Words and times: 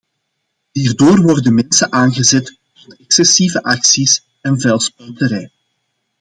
Hierdoor 0.73 1.21
worden 1.25 1.53
mensen 1.53 1.91
aangezet 1.91 2.57
tot 2.85 2.99
excessieve 2.99 3.63
actie 3.63 4.09
en 4.41 4.59
vuilspuiterij. 4.61 5.51